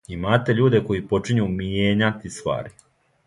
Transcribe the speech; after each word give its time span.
Имате 0.13 0.53
људе 0.59 0.79
који 0.87 1.03
почињу 1.11 1.45
мијењати 1.59 2.35
ствари. 2.39 2.75